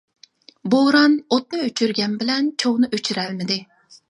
بوران 0.73 1.13
ئوتنى 1.33 1.59
ئۆچۈرگەن 1.67 2.17
بىلەن 2.23 2.49
چوغنى 2.65 2.91
ئۆچۈرەلمىدى. 2.99 3.61